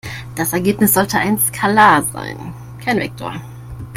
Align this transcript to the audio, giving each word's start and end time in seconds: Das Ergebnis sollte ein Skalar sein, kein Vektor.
Das 0.35 0.51
Ergebnis 0.53 0.95
sollte 0.95 1.19
ein 1.19 1.37
Skalar 1.37 2.01
sein, 2.01 2.55
kein 2.83 2.97
Vektor. 2.97 3.35